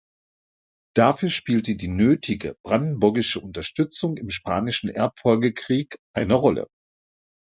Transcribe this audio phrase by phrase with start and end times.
[0.95, 6.65] Dafür spielte die nötige brandenburgische Unterstützung im Spanischen Erbfolgekrieg eine Rolle.